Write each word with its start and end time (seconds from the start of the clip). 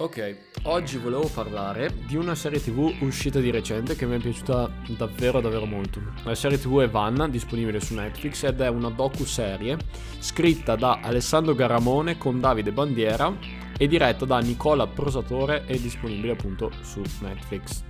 Ok, 0.00 0.36
oggi 0.62 0.96
volevo 0.96 1.28
parlare 1.28 1.94
di 2.06 2.16
una 2.16 2.34
serie 2.34 2.58
tv 2.58 2.90
uscita 3.00 3.38
di 3.38 3.50
recente 3.50 3.96
che 3.96 4.06
mi 4.06 4.16
è 4.16 4.18
piaciuta 4.18 4.72
davvero 4.96 5.42
davvero 5.42 5.66
molto. 5.66 6.00
La 6.24 6.34
serie 6.34 6.58
tv 6.58 6.80
è 6.80 6.88
Vanna, 6.88 7.28
disponibile 7.28 7.80
su 7.80 7.92
Netflix 7.92 8.44
ed 8.44 8.62
è 8.62 8.68
una 8.68 8.88
docu-serie 8.88 9.76
scritta 10.18 10.74
da 10.74 11.00
Alessandro 11.02 11.54
Garamone 11.54 12.16
con 12.16 12.40
Davide 12.40 12.72
Bandiera 12.72 13.30
e 13.76 13.86
diretta 13.86 14.24
da 14.24 14.38
Nicola 14.38 14.86
Prosatore 14.86 15.66
e 15.66 15.78
disponibile 15.78 16.32
appunto 16.32 16.70
su 16.80 17.02
Netflix. 17.20 17.88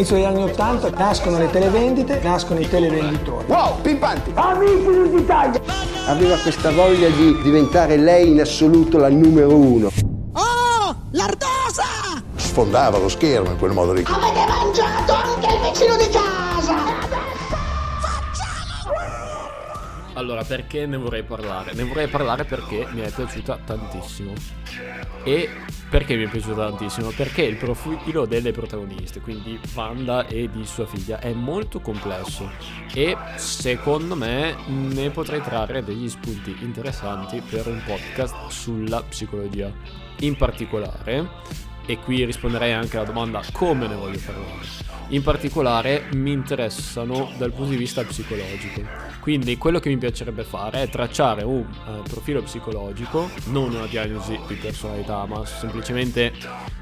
All'inizio 0.00 0.16
degli 0.16 0.24
anni 0.24 0.50
Ottanta 0.50 0.88
nascono 0.96 1.36
le 1.36 1.50
televendite, 1.50 2.20
nascono 2.22 2.58
i 2.58 2.66
televenditori. 2.66 3.44
Wow, 3.48 3.82
pimpanti! 3.82 4.30
Amici 4.32 5.10
d'Italia! 5.10 5.60
Aveva 6.06 6.36
questa 6.38 6.70
voglia 6.70 7.10
di 7.10 7.38
diventare 7.42 7.98
lei 7.98 8.30
in 8.30 8.40
assoluto 8.40 8.96
la 8.96 9.10
numero 9.10 9.54
uno. 9.54 9.90
Oh, 10.32 10.96
l'ardosa! 11.10 12.22
sfondava 12.36 12.96
lo 12.96 13.10
schermo 13.10 13.50
in 13.50 13.58
quel 13.58 13.72
modo 13.72 13.92
lì. 13.92 14.02
Avete 14.06 14.46
mangiato 14.48 15.12
anche 15.12 15.46
il 15.46 15.60
vicino 15.70 15.96
di 15.96 16.08
casa! 16.08 16.19
Allora, 20.20 20.44
perché 20.44 20.84
ne 20.84 20.98
vorrei 20.98 21.22
parlare? 21.22 21.72
Ne 21.72 21.82
vorrei 21.82 22.06
parlare 22.06 22.44
perché 22.44 22.86
mi 22.90 23.00
è 23.00 23.10
piaciuta 23.10 23.58
tantissimo. 23.64 24.34
E 25.24 25.48
perché 25.88 26.14
mi 26.14 26.24
è 26.24 26.28
piaciuta 26.28 26.68
tantissimo? 26.68 27.08
Perché 27.16 27.40
il 27.40 27.56
profilo 27.56 28.26
delle 28.26 28.52
protagoniste, 28.52 29.20
quindi 29.20 29.58
Wanda 29.74 30.26
e 30.26 30.50
di 30.52 30.66
sua 30.66 30.84
figlia, 30.84 31.20
è 31.20 31.32
molto 31.32 31.80
complesso 31.80 32.50
e 32.92 33.16
secondo 33.36 34.14
me 34.14 34.56
ne 34.66 35.08
potrei 35.08 35.40
trarre 35.40 35.82
degli 35.82 36.08
spunti 36.10 36.54
interessanti 36.60 37.40
per 37.40 37.66
un 37.68 37.80
podcast 37.82 38.48
sulla 38.48 39.02
psicologia. 39.02 39.72
In 40.18 40.36
particolare, 40.36 41.28
e 41.86 41.98
qui 41.98 42.26
risponderei 42.26 42.74
anche 42.74 42.98
alla 42.98 43.06
domanda 43.06 43.40
come 43.52 43.86
ne 43.86 43.94
voglio 43.94 44.20
parlare. 44.22 44.99
In 45.12 45.22
particolare 45.22 46.04
mi 46.12 46.30
interessano 46.30 47.32
dal 47.36 47.52
punto 47.52 47.70
di 47.70 47.76
vista 47.76 48.04
psicologico. 48.04 48.82
Quindi 49.20 49.56
quello 49.58 49.80
che 49.80 49.88
mi 49.88 49.98
piacerebbe 49.98 50.44
fare 50.44 50.82
è 50.82 50.88
tracciare 50.88 51.42
un 51.42 51.66
uh, 51.66 52.02
profilo 52.08 52.42
psicologico, 52.42 53.28
non 53.46 53.74
una 53.74 53.86
diagnosi 53.86 54.38
di 54.46 54.54
personalità, 54.54 55.26
ma 55.26 55.44
semplicemente, 55.44 56.32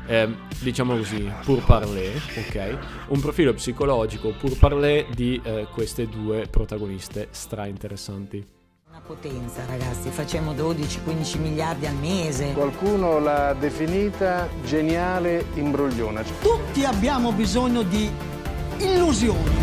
eh, 0.07 0.29
diciamo 0.61 0.95
così, 0.95 1.27
pur 1.43 1.65
parler, 1.65 2.21
ok? 2.37 2.79
Un 3.09 3.21
profilo 3.21 3.55
psicologico 3.55 4.35
pur 4.39 4.59
parler 4.59 5.07
di 5.09 5.41
eh, 5.43 5.67
queste 5.73 6.07
due 6.07 6.47
protagoniste 6.51 7.29
stra 7.31 7.65
interessanti. 7.65 8.58
Potenza 9.09 9.65
ragazzi, 9.65 10.11
facciamo 10.11 10.53
12-15 10.53 11.41
miliardi 11.41 11.87
al 11.87 11.95
mese. 11.95 12.53
Qualcuno 12.53 13.19
l'ha 13.19 13.55
definita 13.55 14.47
geniale 14.63 15.47
imbrogliona. 15.55 16.23
Tutti 16.43 16.85
abbiamo 16.85 17.33
bisogno 17.33 17.85
di 17.85 18.11
illusioni. 18.77 19.57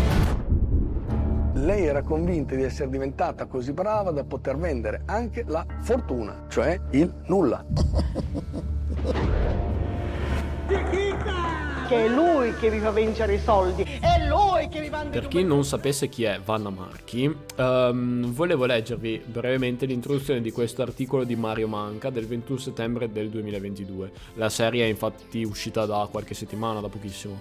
Lei 1.52 1.86
era 1.86 2.02
convinta 2.02 2.56
di 2.56 2.64
essere 2.64 2.90
diventata 2.90 3.46
così 3.46 3.72
brava 3.72 4.10
da 4.10 4.24
poter 4.24 4.56
vendere 4.56 5.02
anche 5.06 5.44
la 5.46 5.64
fortuna, 5.80 6.46
cioè 6.48 6.80
il 6.90 7.14
nulla. 7.26 7.64
Che 11.86 12.04
è 12.04 12.08
lui 12.08 12.52
che 12.54 12.68
vi 12.68 12.80
fa 12.80 12.90
vincere 12.90 13.34
i 13.34 13.38
soldi, 13.38 13.84
è 13.84 14.26
lui 14.26 14.66
che 14.68 14.80
vi 14.80 14.88
va 14.88 15.04
Per 15.08 15.28
chi 15.28 15.44
non 15.44 15.64
sapesse 15.64 16.08
chi 16.08 16.24
è 16.24 16.40
Vanna 16.44 16.68
Marchi, 16.68 17.32
ehm, 17.54 18.32
volevo 18.32 18.64
leggervi 18.64 19.22
brevemente 19.24 19.86
l'introduzione 19.86 20.40
di 20.40 20.50
questo 20.50 20.82
articolo 20.82 21.22
di 21.22 21.36
Mario 21.36 21.68
Manca 21.68 22.10
del 22.10 22.26
21 22.26 22.58
settembre 22.58 23.12
del 23.12 23.28
2022. 23.28 24.10
La 24.34 24.48
serie 24.48 24.84
è 24.84 24.88
infatti 24.88 25.44
uscita 25.44 25.86
da 25.86 26.08
qualche 26.10 26.34
settimana, 26.34 26.80
da 26.80 26.88
pochissimo. 26.88 27.40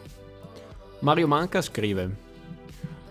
Mario 1.00 1.28
Manca 1.28 1.64
scrive: 1.64 2.25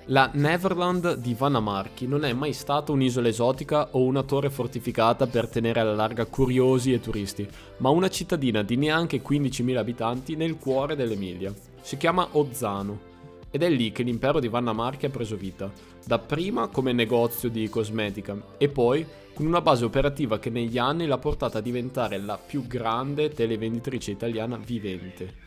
La 0.08 0.28
Neverland 0.34 1.16
di 1.16 1.32
Vanna 1.32 1.60
Marchi 1.60 2.06
non 2.06 2.26
è 2.26 2.34
mai 2.34 2.52
stata 2.52 2.92
un'isola 2.92 3.28
esotica 3.28 3.88
o 3.92 4.02
una 4.02 4.22
torre 4.22 4.50
fortificata 4.50 5.26
per 5.26 5.48
tenere 5.48 5.80
alla 5.80 5.94
larga 5.94 6.26
curiosi 6.26 6.92
e 6.92 7.00
turisti, 7.00 7.48
ma 7.78 7.88
una 7.88 8.10
cittadina 8.10 8.62
di 8.62 8.76
neanche 8.76 9.22
15.000 9.22 9.76
abitanti 9.78 10.36
nel 10.36 10.58
cuore 10.58 10.94
dell'Emilia. 10.94 11.54
Si 11.80 11.96
chiama 11.96 12.28
Ozzano 12.32 13.12
ed 13.50 13.62
è 13.62 13.70
lì 13.70 13.92
che 13.92 14.02
l'impero 14.02 14.40
di 14.40 14.48
Vanna 14.48 14.74
Marchi 14.74 15.06
ha 15.06 15.10
preso 15.10 15.36
vita, 15.36 15.72
dapprima 16.04 16.68
come 16.68 16.92
negozio 16.92 17.48
di 17.48 17.66
cosmetica 17.70 18.36
e 18.58 18.68
poi 18.68 19.06
con 19.32 19.46
una 19.46 19.62
base 19.62 19.86
operativa 19.86 20.38
che 20.38 20.50
negli 20.50 20.76
anni 20.76 21.06
l'ha 21.06 21.16
portata 21.16 21.58
a 21.58 21.62
diventare 21.62 22.18
la 22.18 22.36
più 22.36 22.66
grande 22.66 23.30
televenditrice 23.30 24.10
italiana 24.10 24.58
vivente 24.58 25.43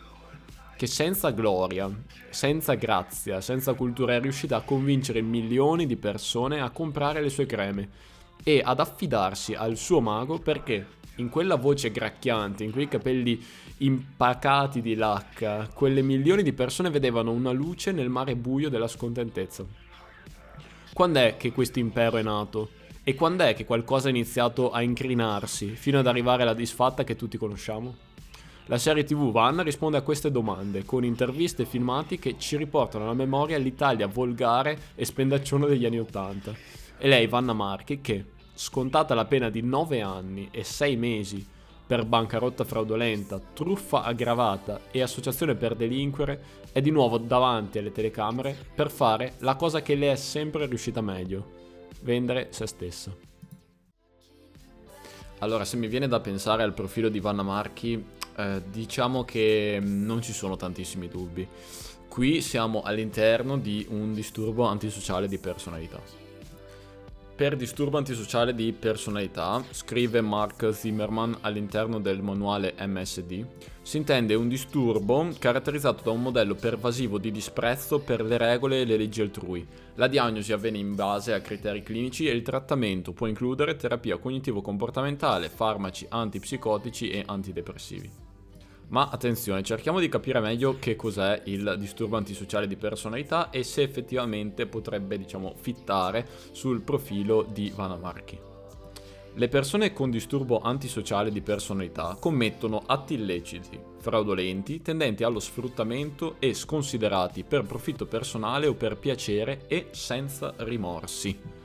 che 0.78 0.86
senza 0.86 1.32
gloria, 1.32 1.90
senza 2.30 2.76
grazia, 2.76 3.42
senza 3.42 3.74
cultura 3.74 4.14
è 4.14 4.22
riuscita 4.22 4.58
a 4.58 4.62
convincere 4.62 5.22
milioni 5.22 5.88
di 5.88 5.98
persone 5.98 6.62
a 6.62 6.70
comprare 6.70 7.20
le 7.20 7.30
sue 7.30 7.48
creme 7.48 7.90
e 8.44 8.62
ad 8.64 8.80
affidarsi 8.80 9.56
al 9.56 9.76
suo 9.76 10.00
mago 10.02 10.38
perché 10.38 10.86
in 11.16 11.30
quella 11.30 11.56
voce 11.56 11.92
gracchiante, 11.92 12.64
in 12.64 12.72
quei 12.72 12.88
capelli 12.88 13.44
impacati 13.78 14.82
di 14.82 14.94
lacca, 14.94 15.68
quelle 15.74 16.04
milioni 16.04 16.44
di 16.44 16.54
persone 16.54 16.92
vedevano 16.92 17.32
una 17.32 17.52
luce 17.52 17.92
nel 17.92 18.10
mare 18.10 18.36
buio 18.36 18.70
della 18.70 18.88
scontentezza. 18.88 19.66
Quando 20.94 21.20
è 21.20 21.38
che 21.38 21.52
questo 21.52 21.80
impero 21.80 22.18
è 22.18 22.22
nato? 22.22 22.70
E 23.04 23.16
quando 23.16 23.44
è 23.44 23.56
che 23.56 23.66
qualcosa 23.66 24.08
ha 24.08 24.12
iniziato 24.12 24.70
a 24.70 24.84
incrinarsi 24.84 25.70
fino 25.70 25.98
ad 25.98 26.06
arrivare 26.06 26.44
alla 26.44 26.54
disfatta 26.54 27.04
che 27.04 27.16
tutti 27.16 27.38
conosciamo? 27.38 27.96
La 28.70 28.78
serie 28.78 29.06
TV 29.06 29.32
Van 29.32 29.64
risponde 29.64 29.96
a 29.96 30.02
queste 30.02 30.30
domande 30.30 30.84
con 30.84 31.06
interviste 31.06 31.62
e 31.62 31.66
filmati 31.66 32.20
che 32.20 32.36
ci 32.38 32.58
riportano 32.58 33.06
alla 33.06 33.14
memoria 33.14 33.58
l'Italia 33.58 34.08
volgare 34.08 34.78
e 34.94 35.06
spendacciona 35.06 35.66
degli 35.66 35.86
anni 35.86 36.00
Ottanta. 36.00 36.54
E 36.98 37.08
lei, 37.08 37.28
Vanna 37.28 37.54
Marchi, 37.54 38.02
che, 38.02 38.26
scontata 38.54 39.14
la 39.14 39.24
pena 39.24 39.50
di 39.50 39.62
9 39.62 40.02
anni 40.02 40.50
e 40.52 40.66
6 40.66 40.98
mesi 40.98 41.48
per 41.88 42.04
bancarotta 42.04 42.66
fraudolenta, 42.66 43.40
truffa 43.54 44.04
aggravata 44.04 44.82
e 44.92 45.02
associazione 45.02 45.56
per 45.56 45.74
delinquere, 45.74 46.42
è 46.74 46.82
di 46.82 46.92
nuovo 46.92 47.18
davanti 47.18 47.78
alle 47.78 47.94
telecamere 47.94 48.54
per 48.76 48.92
fare 48.92 49.36
la 49.38 49.56
cosa 49.56 49.82
che 49.82 49.96
le 49.96 50.12
è 50.12 50.16
sempre 50.18 50.66
riuscita 50.66 51.00
meglio, 51.00 51.52
vendere 52.02 52.48
se 52.50 52.68
stessa. 52.68 53.16
Allora, 55.40 55.64
se 55.64 55.78
mi 55.78 55.88
viene 55.88 56.10
da 56.10 56.20
pensare 56.20 56.64
al 56.64 56.74
profilo 56.74 57.08
di 57.08 57.22
Vanna 57.22 57.44
Marchi, 57.44 58.16
eh, 58.38 58.62
diciamo 58.70 59.24
che 59.24 59.80
non 59.82 60.22
ci 60.22 60.34
sono 60.34 60.56
tantissimi 60.56 61.08
dubbi. 61.08 61.48
Qui 62.08 62.42
siamo 62.42 62.82
all'interno 62.82 63.58
di 63.58 63.86
un 63.90 64.14
disturbo 64.14 64.66
antisociale 64.66 65.28
di 65.28 65.38
personalità. 65.38 66.26
Per 67.38 67.56
disturbo 67.56 68.00
antisociale 68.00 68.56
di 68.56 68.74
personalità, 68.74 69.64
scrive 69.70 70.22
Mark 70.22 70.74
Zimmerman 70.74 71.38
all'interno 71.42 72.00
del 72.00 72.24
manuale 72.24 72.74
MSD, 72.80 73.46
si 73.84 73.98
intende 73.98 74.34
un 74.34 74.48
disturbo 74.48 75.30
caratterizzato 75.38 76.02
da 76.04 76.10
un 76.10 76.24
modello 76.24 76.56
pervasivo 76.56 77.20
di 77.20 77.30
disprezzo 77.30 78.00
per 78.00 78.24
le 78.24 78.38
regole 78.38 78.82
e 78.82 78.86
le 78.86 78.98
leggi 78.98 79.22
altrui. 79.22 79.64
La 79.96 80.08
diagnosi 80.08 80.52
avviene 80.52 80.80
in 80.80 80.96
base 80.96 81.34
a 81.34 81.40
criteri 81.40 81.84
clinici 81.84 82.28
e 82.28 82.32
il 82.32 82.42
trattamento 82.42 83.14
può 83.14 83.28
includere 83.28 83.76
terapia 83.76 84.18
cognitivo-comportamentale, 84.18 85.50
farmaci 85.50 86.08
antipsicotici 86.10 87.12
e 87.12 87.24
antidepressivi. 87.24 88.27
Ma 88.90 89.10
attenzione, 89.10 89.64
cerchiamo 89.64 90.00
di 90.00 90.08
capire 90.08 90.40
meglio 90.40 90.78
che 90.80 90.96
cos'è 90.96 91.42
il 91.46 91.76
disturbo 91.78 92.16
antisociale 92.16 92.68
di 92.68 92.78
personalità 92.78 93.50
e 93.50 93.64
se 93.64 93.82
effettivamente 93.82 94.66
potrebbe, 94.66 95.18
diciamo, 95.18 95.56
fittare 95.58 96.26
sul 96.52 96.82
profilo 96.82 97.44
di 97.44 97.72
Vanna 97.76 97.98
Marchi. 97.98 98.40
Le 99.34 99.48
persone 99.50 99.92
con 99.92 100.10
disturbo 100.10 100.62
antisociale 100.62 101.32
di 101.32 101.42
personalità 101.42 102.18
commettono 102.20 102.82
atti 102.86 103.16
illeciti, 103.16 103.78
fraudolenti, 104.00 104.82
tendenti 104.82 105.24
allo 105.24 105.40
sfruttamento 105.40 106.38
e 106.40 106.54
sconsiderati 106.54 107.44
per 107.44 107.64
profitto 107.64 108.06
personale 108.06 108.68
o 108.68 108.74
per 108.74 108.98
piacere 108.98 109.68
e 109.68 109.90
senza 109.92 110.54
rimorsi 110.58 111.58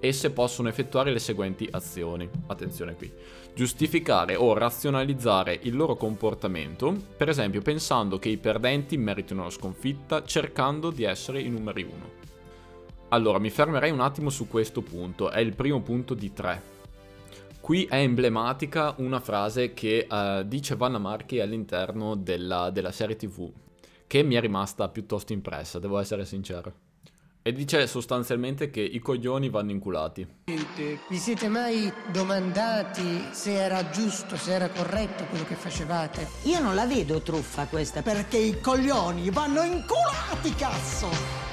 esse 0.00 0.30
possono 0.30 0.68
effettuare 0.68 1.10
le 1.10 1.18
seguenti 1.18 1.68
azioni. 1.70 2.28
Attenzione 2.46 2.94
qui. 2.94 3.12
Giustificare 3.56 4.36
o 4.36 4.52
razionalizzare 4.52 5.58
il 5.62 5.74
loro 5.74 5.96
comportamento, 5.96 6.94
per 7.16 7.30
esempio 7.30 7.62
pensando 7.62 8.18
che 8.18 8.28
i 8.28 8.36
perdenti 8.36 8.98
meritino 8.98 9.44
la 9.44 9.50
sconfitta, 9.50 10.22
cercando 10.24 10.90
di 10.90 11.04
essere 11.04 11.40
i 11.40 11.48
numeri 11.48 11.82
uno. 11.82 12.10
Allora, 13.08 13.38
mi 13.38 13.48
fermerei 13.48 13.90
un 13.90 14.00
attimo 14.00 14.28
su 14.28 14.46
questo 14.46 14.82
punto, 14.82 15.30
è 15.30 15.40
il 15.40 15.54
primo 15.54 15.80
punto 15.80 16.12
di 16.12 16.34
tre. 16.34 16.62
Qui 17.58 17.86
è 17.86 17.96
emblematica 17.96 18.92
una 18.98 19.20
frase 19.20 19.72
che 19.72 20.06
uh, 20.06 20.42
dice 20.42 20.76
Vanna 20.76 20.98
Marchi 20.98 21.40
all'interno 21.40 22.14
della, 22.14 22.68
della 22.68 22.92
serie 22.92 23.16
TV, 23.16 23.50
che 24.06 24.22
mi 24.22 24.34
è 24.34 24.40
rimasta 24.42 24.90
piuttosto 24.90 25.32
impressa, 25.32 25.78
devo 25.78 25.98
essere 25.98 26.26
sincero. 26.26 26.85
E 27.46 27.52
dice 27.52 27.86
sostanzialmente 27.86 28.70
che 28.70 28.80
i 28.80 28.98
coglioni 28.98 29.50
vanno 29.50 29.70
inculati. 29.70 30.26
Vi 30.46 31.16
siete 31.16 31.46
mai 31.46 31.92
domandati 32.10 33.28
se 33.30 33.54
era 33.54 33.88
giusto, 33.90 34.36
se 34.36 34.52
era 34.52 34.68
corretto 34.68 35.26
quello 35.26 35.44
che 35.44 35.54
facevate? 35.54 36.26
Io 36.42 36.58
non 36.58 36.74
la 36.74 36.86
vedo 36.86 37.20
truffa 37.20 37.66
questa. 37.66 38.02
Perché 38.02 38.38
i 38.38 38.60
coglioni 38.60 39.30
vanno 39.30 39.62
inculati, 39.62 40.52
cazzo! 40.56 41.45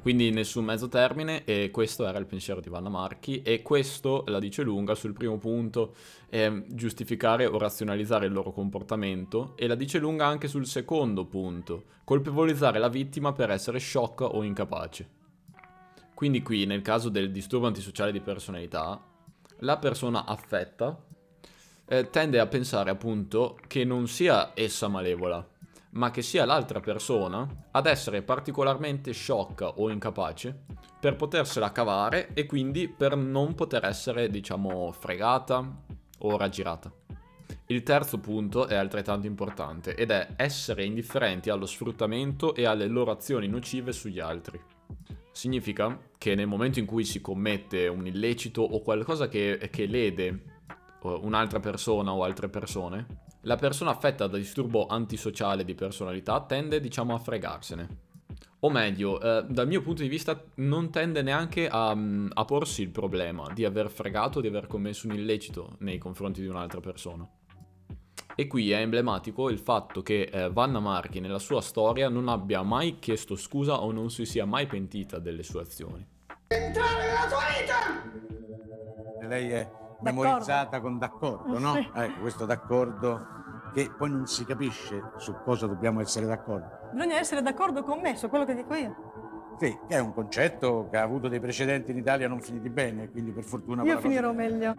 Quindi 0.00 0.30
nessun 0.30 0.64
mezzo 0.64 0.88
termine 0.88 1.44
e 1.44 1.70
questo 1.70 2.06
era 2.06 2.18
il 2.18 2.24
pensiero 2.24 2.60
di 2.60 2.70
Vanna 2.70 2.88
Marchi 2.88 3.42
e 3.42 3.60
questo 3.60 4.24
la 4.28 4.38
dice 4.38 4.62
lunga 4.62 4.94
sul 4.94 5.12
primo 5.12 5.36
punto, 5.36 5.94
eh, 6.30 6.64
giustificare 6.68 7.44
o 7.44 7.58
razionalizzare 7.58 8.24
il 8.24 8.32
loro 8.32 8.50
comportamento 8.50 9.52
e 9.56 9.66
la 9.66 9.74
dice 9.74 9.98
lunga 9.98 10.24
anche 10.24 10.48
sul 10.48 10.66
secondo 10.66 11.26
punto, 11.26 11.84
colpevolizzare 12.04 12.78
la 12.78 12.88
vittima 12.88 13.32
per 13.34 13.50
essere 13.50 13.78
sciocca 13.78 14.24
o 14.24 14.42
incapace. 14.42 15.08
Quindi 16.14 16.40
qui 16.42 16.64
nel 16.64 16.80
caso 16.80 17.10
del 17.10 17.30
disturbo 17.30 17.66
antisociale 17.66 18.10
di 18.10 18.20
personalità, 18.20 18.98
la 19.58 19.76
persona 19.76 20.24
affetta 20.24 20.98
eh, 21.86 22.08
tende 22.08 22.38
a 22.38 22.46
pensare 22.46 22.88
appunto 22.88 23.58
che 23.66 23.84
non 23.84 24.08
sia 24.08 24.52
essa 24.54 24.88
malevola, 24.88 25.46
ma 25.92 26.10
che 26.10 26.22
sia 26.22 26.44
l'altra 26.44 26.80
persona 26.80 27.48
ad 27.70 27.86
essere 27.86 28.22
particolarmente 28.22 29.12
sciocca 29.12 29.68
o 29.68 29.90
incapace 29.90 30.64
per 31.00 31.16
potersela 31.16 31.72
cavare 31.72 32.32
e 32.34 32.46
quindi 32.46 32.88
per 32.88 33.16
non 33.16 33.54
poter 33.54 33.84
essere, 33.84 34.28
diciamo, 34.28 34.92
fregata 34.92 35.82
o 36.18 36.36
raggirata. 36.36 36.92
Il 37.66 37.82
terzo 37.82 38.18
punto 38.18 38.66
è 38.66 38.74
altrettanto 38.74 39.26
importante 39.26 39.94
ed 39.94 40.10
è 40.10 40.34
essere 40.36 40.84
indifferenti 40.84 41.50
allo 41.50 41.66
sfruttamento 41.66 42.54
e 42.54 42.66
alle 42.66 42.86
loro 42.86 43.10
azioni 43.12 43.48
nocive 43.48 43.92
sugli 43.92 44.20
altri. 44.20 44.60
Significa 45.32 45.98
che 46.18 46.34
nel 46.34 46.48
momento 46.48 46.80
in 46.80 46.86
cui 46.86 47.04
si 47.04 47.20
commette 47.20 47.86
un 47.86 48.06
illecito 48.06 48.62
o 48.62 48.80
qualcosa 48.80 49.28
che, 49.28 49.68
che 49.70 49.86
lede 49.86 50.26
eh, 50.26 51.08
un'altra 51.22 51.60
persona 51.60 52.12
o 52.12 52.24
altre 52.24 52.48
persone, 52.48 53.06
la 53.42 53.56
persona 53.56 53.90
affetta 53.90 54.26
da 54.26 54.36
disturbo 54.36 54.86
antisociale 54.86 55.64
di 55.64 55.74
personalità 55.74 56.40
tende, 56.42 56.80
diciamo, 56.80 57.14
a 57.14 57.18
fregarsene. 57.18 58.08
O 58.62 58.70
meglio, 58.70 59.20
eh, 59.20 59.44
dal 59.48 59.66
mio 59.66 59.80
punto 59.80 60.02
di 60.02 60.08
vista 60.08 60.42
non 60.56 60.90
tende 60.90 61.22
neanche 61.22 61.66
a, 61.66 61.94
mm, 61.94 62.30
a 62.34 62.44
porsi 62.44 62.82
il 62.82 62.90
problema 62.90 63.50
di 63.54 63.64
aver 63.64 63.90
fregato, 63.90 64.40
di 64.40 64.48
aver 64.48 64.66
commesso 64.66 65.06
un 65.06 65.14
illecito 65.14 65.76
nei 65.78 65.96
confronti 65.96 66.42
di 66.42 66.46
un'altra 66.46 66.80
persona. 66.80 67.26
E 68.34 68.46
qui 68.46 68.70
è 68.70 68.80
emblematico 68.80 69.48
il 69.48 69.58
fatto 69.58 70.02
che 70.02 70.22
eh, 70.22 70.50
Vanna 70.50 70.78
Marchi 70.78 71.20
nella 71.20 71.38
sua 71.38 71.62
storia 71.62 72.08
non 72.08 72.28
abbia 72.28 72.62
mai 72.62 72.98
chiesto 72.98 73.34
scusa 73.34 73.80
o 73.82 73.92
non 73.92 74.10
si 74.10 74.24
sia 74.26 74.44
mai 74.44 74.66
pentita 74.66 75.18
delle 75.18 75.42
sue 75.42 75.62
azioni. 75.62 76.06
Entrare 76.48 77.06
nella 77.06 77.28
tua 77.28 77.38
vita! 77.58 79.26
Lei 79.26 79.50
è 79.50 79.70
memorizzata 80.02 80.80
con 80.80 80.98
d'accordo, 80.98 81.58
no? 81.58 81.76
Ecco, 81.76 82.20
questo 82.20 82.46
d'accordo 82.46 83.38
che 83.72 83.90
poi 83.96 84.10
non 84.10 84.26
si 84.26 84.44
capisce 84.44 85.12
su 85.16 85.34
cosa 85.44 85.66
dobbiamo 85.66 86.00
essere 86.00 86.26
d'accordo. 86.26 86.88
Bisogna 86.92 87.18
essere 87.18 87.42
d'accordo 87.42 87.82
con 87.82 88.00
me 88.00 88.16
su 88.16 88.28
quello 88.28 88.44
che 88.44 88.54
dico 88.54 88.74
io. 88.74 88.96
Sì, 89.58 89.78
che 89.86 89.96
è 89.96 90.00
un 90.00 90.14
concetto 90.14 90.88
che 90.90 90.96
ha 90.96 91.02
avuto 91.02 91.28
dei 91.28 91.38
precedenti 91.38 91.90
in 91.90 91.98
Italia 91.98 92.28
non 92.28 92.40
finiti 92.40 92.70
bene, 92.70 93.10
quindi 93.10 93.30
per 93.30 93.44
fortuna... 93.44 93.82
Io 93.82 93.98
finirò 93.98 94.32
meglio. 94.32 94.74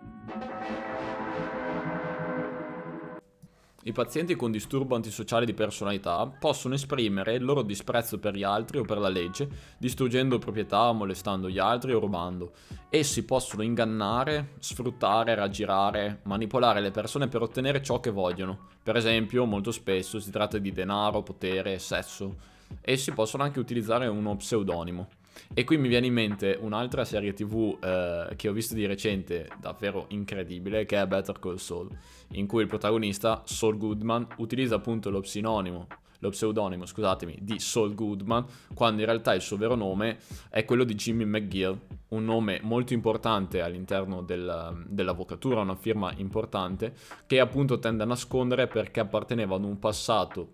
I 3.84 3.94
pazienti 3.94 4.36
con 4.36 4.52
disturbo 4.52 4.94
antisociale 4.94 5.44
di 5.44 5.56
personalità 5.56 6.28
possono 6.28 6.76
esprimere 6.76 7.34
il 7.34 7.44
loro 7.44 7.64
disprezzo 7.64 8.20
per 8.20 8.36
gli 8.36 8.44
altri 8.44 8.78
o 8.78 8.84
per 8.84 9.00
la 9.00 9.10
legge, 9.10 9.50
distruggendo 9.80 10.38
proprietà, 10.38 10.92
molestando 10.92 11.50
gli 11.50 11.58
altri 11.58 11.92
o 11.94 12.00
rubando. 12.00 12.52
Essi 12.92 13.26
possono 13.26 13.64
ingannare, 13.64 14.54
sfruttare, 14.60 15.34
raggirare, 15.34 16.20
manipolare 16.24 16.80
le 16.80 16.92
persone 16.92 17.28
per 17.28 17.42
ottenere 17.42 17.82
ciò 17.82 18.00
che 18.00 18.12
vogliono. 18.12 18.68
Per 18.84 18.96
esempio, 18.96 19.46
molto 19.46 19.72
spesso 19.72 20.20
si 20.20 20.30
tratta 20.30 20.60
di 20.60 20.72
denaro, 20.72 21.24
potere, 21.24 21.80
sesso. 21.80 22.36
Essi 22.82 23.12
possono 23.14 23.42
anche 23.42 23.60
utilizzare 23.60 24.06
uno 24.06 24.36
pseudonimo. 24.36 25.08
E 25.54 25.64
qui 25.64 25.78
mi 25.78 25.88
viene 25.88 26.08
in 26.08 26.14
mente 26.14 26.58
un'altra 26.60 27.06
serie 27.06 27.34
tv 27.34 27.78
eh, 27.84 28.36
che 28.36 28.48
ho 28.48 28.54
visto 28.54 28.74
di 28.74 28.86
recente, 28.86 29.50
davvero 29.60 30.06
incredibile, 30.10 30.86
che 30.86 31.00
è 31.00 31.06
Better 31.08 31.40
Call 31.40 31.56
Saul, 31.56 31.90
in 32.34 32.48
cui 32.48 32.62
il 32.62 32.68
protagonista, 32.68 33.42
Saul 33.46 33.78
Goodman, 33.78 34.28
utilizza 34.38 34.76
appunto 34.76 35.10
lo 35.10 35.20
pseudonimo, 35.20 35.88
lo 36.20 36.30
pseudonimo, 36.30 36.86
scusatemi, 36.86 37.40
di 37.42 37.60
Saul 37.60 37.94
Goodman, 37.96 38.46
quando 38.74 39.02
in 39.02 39.08
realtà 39.08 39.34
il 39.34 39.42
suo 39.42 39.58
vero 39.58 39.76
nome 39.76 40.20
è 40.50 40.64
quello 40.66 40.84
di 40.84 40.96
Jimmy 40.96 41.26
McGill, 41.26 41.78
un 42.10 42.26
nome 42.26 42.60
molto 42.62 42.94
importante 42.94 43.62
all'interno 43.62 44.22
del- 44.22 44.86
dell'avvocatura, 44.88 45.62
una 45.62 45.76
firma 45.76 46.14
importante, 46.18 46.94
che 47.26 47.40
appunto 47.40 47.80
tende 47.80 48.04
a 48.04 48.06
nascondere 48.06 48.68
perché 48.68 49.00
apparteneva 49.00 49.56
ad 49.56 49.64
un 49.64 49.80
passato, 49.80 50.54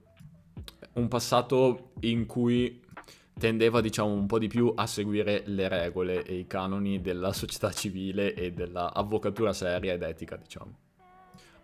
un 0.93 1.07
passato 1.07 1.91
in 2.01 2.25
cui 2.25 2.81
tendeva 3.37 3.81
diciamo 3.81 4.11
un 4.11 4.25
po' 4.25 4.39
di 4.39 4.47
più 4.47 4.71
a 4.75 4.85
seguire 4.87 5.43
le 5.45 5.67
regole 5.67 6.23
e 6.23 6.35
i 6.35 6.47
canoni 6.47 7.01
della 7.01 7.33
società 7.33 7.71
civile 7.71 8.33
e 8.33 8.51
dell'avvocatura 8.51 9.53
seria 9.53 9.93
ed 9.93 10.01
etica 10.01 10.35
diciamo. 10.35 10.86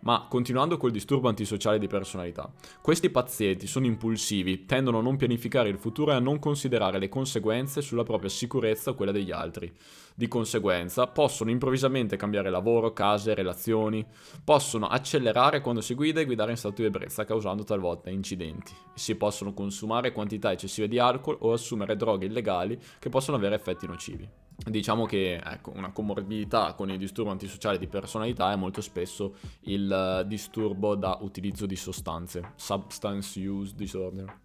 Ma 0.04 0.28
continuando 0.30 0.76
col 0.76 0.92
disturbo 0.92 1.30
antisociale 1.30 1.80
di 1.80 1.88
personalità, 1.88 2.52
questi 2.82 3.10
pazienti 3.10 3.68
sono 3.68 3.86
impulsivi, 3.86 4.66
tendono 4.66 5.00
a 5.00 5.02
non 5.02 5.16
pianificare 5.16 5.70
il 5.70 5.78
futuro 5.78 6.12
e 6.12 6.16
a 6.16 6.20
non 6.20 6.40
considerare 6.40 7.00
le 7.00 7.08
conseguenze 7.08 7.82
sulla 7.82 8.04
propria 8.04 8.30
sicurezza 8.30 8.90
o 8.92 8.96
quella 8.96 9.14
degli 9.14 9.32
altri. 9.32 9.74
Di 10.14 10.28
conseguenza, 10.28 11.08
possono 11.08 11.52
improvvisamente 11.52 12.18
cambiare 12.18 12.50
lavoro, 12.50 12.92
case, 12.92 13.34
relazioni, 13.34 14.06
possono 14.44 14.88
accelerare 14.88 15.62
quando 15.62 15.80
si 15.80 15.94
guida 15.94 16.20
e 16.20 16.26
guidare 16.26 16.52
in 16.52 16.58
stato 16.58 16.82
di 16.82 16.88
ebbrezza, 16.88 17.24
causando 17.24 17.64
talvolta 17.64 18.10
incidenti. 18.10 18.74
Si 18.94 19.16
possono 19.16 19.54
consumare 19.54 20.12
quantità 20.12 20.52
eccessive 20.52 20.90
di 20.90 21.00
alcol 21.00 21.38
o 21.40 21.54
assumere 21.54 21.96
droghe 21.96 22.26
illegali 22.26 22.78
che 23.00 23.10
possono 23.10 23.38
avere 23.38 23.56
effetti 23.56 23.88
nocivi. 23.88 24.43
Diciamo 24.56 25.06
che 25.06 25.42
ecco, 25.44 25.72
una 25.76 25.92
comorbidità 25.92 26.74
con 26.74 26.90
il 26.90 26.98
disturbo 26.98 27.32
antisociale 27.32 27.78
di 27.78 27.88
personalità 27.88 28.52
è 28.52 28.56
molto 28.56 28.82
spesso 28.82 29.36
il 29.62 29.92
eh, 29.92 30.28
disturbo 30.28 30.96
da 30.96 31.18
utilizzo 31.22 31.66
di 31.66 31.76
sostanze, 31.76 32.54
substance 32.56 33.40
use 33.40 33.74
disorder. 33.76 34.42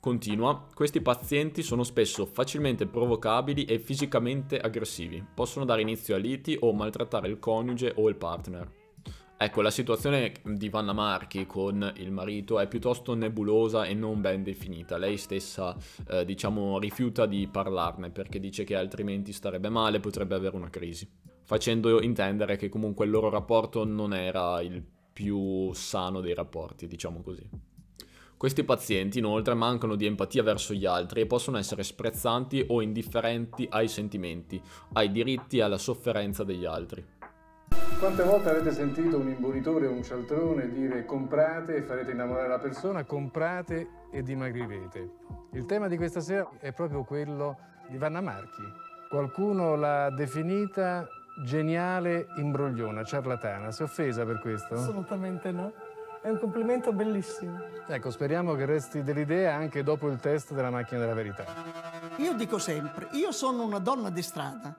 Continua, 0.00 0.66
questi 0.72 1.02
pazienti 1.02 1.62
sono 1.62 1.82
spesso 1.82 2.24
facilmente 2.24 2.86
provocabili 2.86 3.64
e 3.64 3.78
fisicamente 3.78 4.58
aggressivi, 4.58 5.22
possono 5.34 5.66
dare 5.66 5.82
inizio 5.82 6.14
a 6.14 6.18
liti 6.18 6.56
o 6.58 6.72
maltrattare 6.72 7.28
il 7.28 7.38
coniuge 7.38 7.92
o 7.96 8.08
il 8.08 8.16
partner. 8.16 8.79
Ecco, 9.42 9.62
la 9.62 9.70
situazione 9.70 10.34
di 10.44 10.68
Vanna 10.68 10.92
Marchi 10.92 11.46
con 11.46 11.94
il 11.96 12.10
marito 12.10 12.60
è 12.60 12.68
piuttosto 12.68 13.14
nebulosa 13.14 13.86
e 13.86 13.94
non 13.94 14.20
ben 14.20 14.42
definita. 14.42 14.98
Lei 14.98 15.16
stessa, 15.16 15.74
eh, 16.08 16.26
diciamo, 16.26 16.78
rifiuta 16.78 17.24
di 17.24 17.48
parlarne 17.50 18.10
perché 18.10 18.38
dice 18.38 18.64
che 18.64 18.76
altrimenti 18.76 19.32
starebbe 19.32 19.70
male, 19.70 19.98
potrebbe 19.98 20.34
avere 20.34 20.56
una 20.56 20.68
crisi, 20.68 21.08
facendo 21.42 22.02
intendere 22.02 22.56
che 22.56 22.68
comunque 22.68 23.06
il 23.06 23.12
loro 23.12 23.30
rapporto 23.30 23.82
non 23.86 24.12
era 24.12 24.60
il 24.60 24.84
più 25.10 25.72
sano 25.72 26.20
dei 26.20 26.34
rapporti, 26.34 26.86
diciamo 26.86 27.22
così. 27.22 27.48
Questi 28.36 28.62
pazienti 28.62 29.20
inoltre 29.20 29.54
mancano 29.54 29.94
di 29.94 30.04
empatia 30.04 30.42
verso 30.42 30.74
gli 30.74 30.84
altri 30.84 31.22
e 31.22 31.26
possono 31.26 31.56
essere 31.56 31.82
sprezzanti 31.82 32.66
o 32.68 32.82
indifferenti 32.82 33.66
ai 33.70 33.88
sentimenti, 33.88 34.60
ai 34.92 35.10
diritti 35.10 35.56
e 35.56 35.62
alla 35.62 35.78
sofferenza 35.78 36.44
degli 36.44 36.66
altri. 36.66 37.19
Quante 38.00 38.22
volte 38.22 38.48
avete 38.48 38.72
sentito 38.72 39.18
un 39.18 39.28
imbonitore 39.28 39.86
o 39.86 39.90
un 39.92 40.02
cialtrone 40.02 40.70
dire 40.70 41.04
comprate 41.04 41.76
e 41.76 41.82
farete 41.82 42.12
innamorare 42.12 42.48
la 42.48 42.58
persona, 42.58 43.04
comprate 43.04 43.88
e 44.10 44.22
dimagrirete? 44.22 45.10
Il 45.50 45.66
tema 45.66 45.86
di 45.86 45.98
questa 45.98 46.20
sera 46.20 46.48
è 46.60 46.72
proprio 46.72 47.04
quello 47.04 47.58
di 47.88 47.98
Vanna 47.98 48.22
Marchi. 48.22 48.62
Qualcuno 49.06 49.74
l'ha 49.76 50.08
definita 50.08 51.06
geniale 51.44 52.28
imbrogliona, 52.38 53.04
ciarlatana. 53.04 53.70
Si 53.70 53.82
è 53.82 53.84
offesa 53.84 54.24
per 54.24 54.40
questo? 54.40 54.76
Assolutamente 54.76 55.50
no. 55.50 55.70
È 56.22 56.30
un 56.30 56.38
complimento 56.38 56.94
bellissimo. 56.94 57.58
Ecco, 57.86 58.10
speriamo 58.10 58.54
che 58.54 58.64
resti 58.64 59.02
dell'idea 59.02 59.54
anche 59.54 59.82
dopo 59.82 60.08
il 60.08 60.18
test 60.18 60.54
della 60.54 60.70
macchina 60.70 61.00
della 61.00 61.12
verità. 61.12 61.44
Io 62.16 62.32
dico 62.32 62.56
sempre, 62.56 63.08
io 63.12 63.30
sono 63.30 63.62
una 63.62 63.78
donna 63.78 64.08
di 64.08 64.22
strada, 64.22 64.74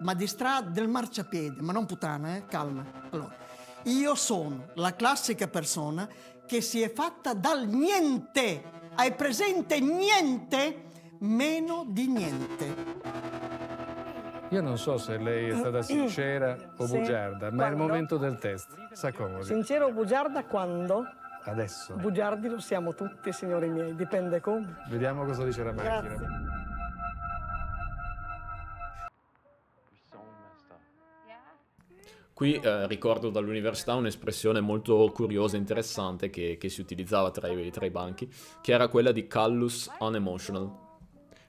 ma 0.00 0.14
di 0.14 0.26
strada 0.26 0.68
del 0.70 0.88
marciapiede, 0.88 1.60
ma 1.62 1.72
non 1.72 1.86
puttana, 1.86 2.36
eh? 2.36 2.46
Calma. 2.46 2.84
Allora, 3.10 3.34
io 3.84 4.14
sono 4.14 4.68
la 4.74 4.94
classica 4.94 5.48
persona 5.48 6.08
che 6.46 6.60
si 6.60 6.82
è 6.82 6.90
fatta 6.92 7.34
dal 7.34 7.66
niente. 7.66 8.62
Hai 8.94 9.12
presente 9.14 9.80
niente? 9.80 10.84
Meno 11.20 11.84
di 11.88 12.06
niente. 12.08 12.74
Io 14.50 14.60
non 14.62 14.78
so 14.78 14.96
se 14.96 15.16
lei 15.18 15.48
è 15.50 15.56
stata 15.56 15.82
sincera 15.82 16.56
o 16.76 16.86
Sì. 16.86 16.98
bugiarda, 16.98 17.50
ma 17.50 17.64
è 17.66 17.68
il 17.70 17.74
Quando? 17.74 17.76
momento 17.92 18.16
del 18.16 18.38
test. 18.38 18.68
S'accomodi. 18.92 19.44
Sincero 19.44 19.86
o 19.86 19.92
bugiarda 19.92 20.44
quando? 20.44 21.04
Adesso. 21.44 21.94
Bugiardi 21.94 22.48
lo 22.48 22.58
siamo 22.60 22.94
tutti, 22.94 23.32
signori 23.32 23.68
miei, 23.68 23.94
dipende 23.96 24.40
come. 24.40 24.76
Vediamo 24.88 25.24
cosa 25.24 25.44
dice 25.44 25.62
la 25.64 25.72
macchina. 25.72 26.00
Grazie. 26.00 26.26
Qui 32.36 32.52
eh, 32.52 32.86
ricordo 32.86 33.30
dall'università 33.30 33.94
un'espressione 33.94 34.60
molto 34.60 35.10
curiosa 35.14 35.56
e 35.56 35.58
interessante 35.58 36.28
che, 36.28 36.58
che 36.60 36.68
si 36.68 36.82
utilizzava 36.82 37.30
tra 37.30 37.48
i, 37.48 37.70
tra 37.70 37.86
i 37.86 37.90
banchi, 37.90 38.30
che 38.60 38.72
era 38.72 38.88
quella 38.88 39.10
di 39.10 39.26
callus 39.26 39.90
unemotional. 40.00 40.70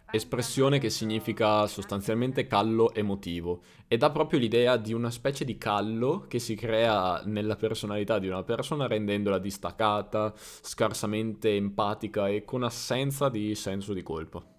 Espressione 0.10 0.80
che 0.80 0.90
significa 0.90 1.68
sostanzialmente 1.68 2.48
callo 2.48 2.94
emotivo 2.94 3.64
e 3.86 3.98
dà 3.98 4.12
proprio 4.12 4.40
l'idea 4.40 4.78
di 4.78 4.94
una 4.94 5.12
specie 5.12 5.44
di 5.44 5.58
callo 5.58 6.24
che 6.30 6.40
si 6.40 6.56
crea 6.56 7.22
nella 7.26 7.58
personalità 7.58 8.18
di 8.18 8.30
una 8.30 8.44
persona 8.44 8.88
rendendola 8.88 9.40
distaccata, 9.40 10.32
scarsamente 10.38 11.54
empatica 11.54 12.30
e 12.30 12.46
con 12.46 12.64
assenza 12.64 13.28
di 13.28 13.56
senso 13.56 13.92
di 13.92 14.04
colpa. 14.04 14.57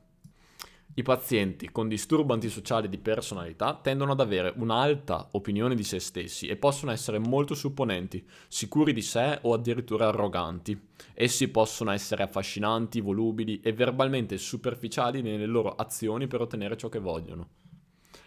I 0.99 1.03
pazienti 1.03 1.71
con 1.71 1.87
disturbo 1.87 2.33
antisociale 2.33 2.89
di 2.89 2.99
personalità 2.99 3.79
tendono 3.81 4.11
ad 4.11 4.21
avere 4.21 4.53
un'alta 4.57 5.29
opinione 5.31 5.77
di 5.77 5.85
se 5.85 6.01
stessi 6.01 6.49
e 6.49 6.57
possono 6.57 6.91
essere 6.91 7.21
molto 7.21 7.55
supponenti, 7.55 8.27
sicuri 8.49 8.93
di 8.93 9.01
sé 9.01 9.39
o 9.43 9.53
addirittura 9.53 10.09
arroganti. 10.09 10.77
Essi 11.15 11.51
possono 11.51 11.93
essere 11.93 12.25
affascinanti, 12.25 13.01
volubili 13.01 13.61
e 13.61 13.73
verbalmente 13.73 14.39
superficiali 14.39 15.23
nelle 15.23 15.47
loro 15.47 15.77
azioni 15.77 16.27
per 16.27 16.41
ottenere 16.41 16.77
ciò 16.77 16.89
che 16.89 16.99
vogliono. 16.99 17.49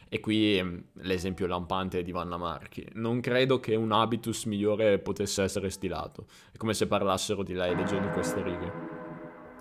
E 0.08 0.22
qui 0.22 0.58
ehm, 0.58 0.84
l'esempio 1.02 1.48
lampante 1.48 2.02
di 2.04 2.14
Vanna 2.14 2.38
Marchi. 2.38 2.88
Non 2.94 3.20
credo 3.20 3.60
che 3.60 3.76
un 3.76 3.92
habitus 3.92 4.46
migliore 4.46 4.98
potesse 5.00 5.44
essere 5.44 5.70
stilato. 5.72 6.28
È 6.54 6.56
come 6.56 6.74
se 6.74 6.88
parlassero 6.88 7.44
di 7.44 7.54
lei 7.54 7.76
leggendo 7.76 8.08
queste 8.12 8.42
righe. 8.42 8.91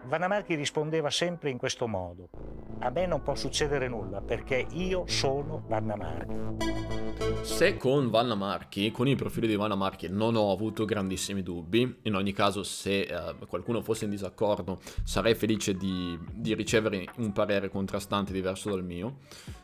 Vanna 0.05 0.29
Marchi 0.29 0.55
rispondeva 0.55 1.11
sempre 1.11 1.51
in 1.51 1.59
questo 1.59 1.87
modo. 1.87 2.31
A 2.81 2.91
me 2.91 3.07
non 3.07 3.23
può 3.23 3.35
succedere 3.35 3.89
nulla 3.89 4.21
perché 4.21 4.67
io 4.73 5.05
sono 5.07 5.63
Vanna 5.69 5.97
Marchi. 5.97 6.69
Se 7.43 7.77
con 7.77 8.11
Vanna 8.11 8.35
Marchi, 8.35 8.91
con 8.91 9.07
il 9.07 9.17
profilo 9.17 9.47
di 9.47 9.57
Vanna 9.57 9.75
Marchi, 9.75 10.09
non 10.09 10.37
ho 10.37 10.51
avuto 10.51 10.85
grandissimi 10.85 11.43
dubbi, 11.43 11.99
in 12.03 12.15
ogni 12.15 12.33
caso 12.33 12.63
se 12.63 13.01
eh, 13.01 13.35
qualcuno 13.47 13.83
fosse 13.83 14.05
in 14.05 14.11
disaccordo 14.11 14.81
sarei 15.05 15.35
felice 15.35 15.77
di, 15.77 16.19
di 16.33 16.55
ricevere 16.55 17.07
un 17.17 17.33
parere 17.33 17.69
contrastante 17.69 18.33
diverso 18.33 18.71
dal 18.71 18.85
mio. 18.85 19.19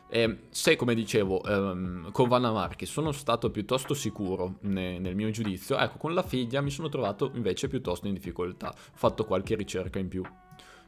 E 0.09 0.43
se, 0.49 0.75
come 0.75 0.95
dicevo, 0.95 1.43
ehm, 1.43 2.11
con 2.11 2.29
Vanna 2.29 2.51
Marchi 2.51 2.85
sono 2.85 3.11
stato 3.11 3.51
piuttosto 3.51 3.93
sicuro 3.93 4.55
ne- 4.61 4.99
nel 4.99 5.15
mio 5.15 5.29
giudizio, 5.31 5.77
ecco, 5.77 5.97
con 5.97 6.13
la 6.13 6.23
figlia 6.23 6.61
mi 6.61 6.69
sono 6.69 6.87
trovato 6.87 7.31
invece 7.33 7.67
piuttosto 7.67 8.07
in 8.07 8.13
difficoltà. 8.13 8.69
Ho 8.69 8.95
fatto 8.95 9.25
qualche 9.25 9.55
ricerca 9.55 9.99
in 9.99 10.07
più. 10.07 10.23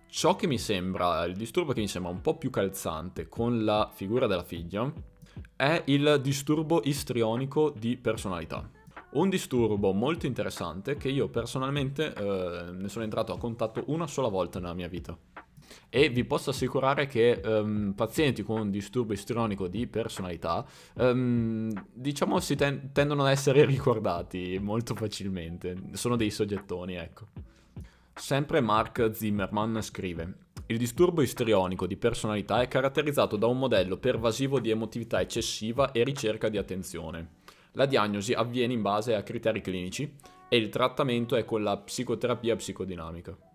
Ciò 0.08 0.36
che 0.36 0.48
mi 0.48 0.58
sembra, 0.58 1.26
il 1.26 1.36
disturbo 1.36 1.74
che 1.74 1.82
mi 1.82 1.88
sembra 1.88 2.12
un 2.12 2.22
po' 2.22 2.38
più 2.38 2.50
calzante 2.50 3.28
con 3.28 3.64
la 3.64 3.90
figura 3.94 4.26
della 4.26 4.44
figlia 4.44 4.92
è 5.56 5.84
il 5.86 6.20
disturbo 6.24 6.82
istrionico 6.84 7.74
di 7.78 7.98
personalità. 7.98 8.68
Un 9.12 9.30
disturbo 9.30 9.92
molto 9.92 10.26
interessante 10.26 10.96
che 10.96 11.10
io 11.10 11.28
personalmente 11.30 12.14
eh, 12.14 12.72
ne 12.72 12.88
sono 12.90 13.04
entrato 13.04 13.34
a 13.34 13.38
contatto 13.38 13.84
una 13.88 14.08
sola 14.08 14.30
volta 14.30 14.60
nella 14.60 14.74
mia 14.74 14.88
vita. 14.88 15.18
E 15.90 16.10
vi 16.10 16.24
posso 16.26 16.52
assicurare 16.52 17.08
che 17.08 17.32
ehm, 17.32 17.94
pazienti 17.96 18.44
con 18.44 18.70
disturbo 18.70 19.14
istrionico 19.14 19.68
di 19.68 19.88
personalità, 19.88 20.66
ehm, 20.98 21.88
diciamo, 21.94 22.40
si 22.40 22.56
ten- 22.56 22.92
tendono 22.92 23.24
ad 23.24 23.32
essere 23.32 23.66
ricordati 23.66 24.60
molto 24.62 24.96
facilmente. 24.96 25.76
Sono 25.94 26.16
dei 26.16 26.30
soggettoni, 26.30 26.96
ecco. 26.96 27.28
Sempre 28.14 28.62
Mark 28.62 29.10
Zimmerman 29.14 29.82
scrive: 29.82 30.34
Il 30.68 30.78
disturbo 30.78 31.22
istrionico 31.22 31.88
di 31.88 31.96
personalità 31.96 32.62
è 32.62 32.68
caratterizzato 32.68 33.38
da 33.38 33.48
un 33.48 33.58
modello 33.58 33.98
pervasivo 33.98 34.60
di 34.60 34.70
emotività 34.70 35.22
eccessiva 35.22 35.92
e 35.92 36.04
ricerca 36.04 36.50
di 36.50 36.58
attenzione. 36.58 37.38
La 37.74 37.86
diagnosi 37.86 38.34
avviene 38.34 38.74
in 38.74 38.82
base 38.82 39.16
a 39.16 39.24
criteri 39.24 39.62
clinici 39.62 40.16
e 40.50 40.58
il 40.58 40.70
trattamento 40.70 41.36
è 41.36 41.46
con 41.46 41.64
la 41.64 41.78
psicoterapia 41.78 42.56
psicodinamica. 42.56 43.49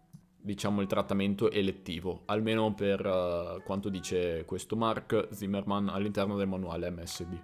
Diciamo 0.46 0.82
il 0.82 0.86
trattamento 0.86 1.50
elettivo, 1.50 2.20
almeno 2.26 2.74
per 2.74 3.00
eh, 3.00 3.62
quanto 3.64 3.88
dice 3.88 4.44
questo 4.44 4.76
Mark 4.76 5.28
Zimmerman 5.30 5.88
all'interno 5.88 6.36
del 6.36 6.46
manuale 6.46 6.90
MSD. 6.90 7.40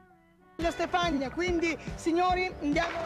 La 0.57 0.71
Stefania, 0.71 1.31
quindi 1.31 1.75
signori 1.95 2.53
andiamo. 2.61 2.99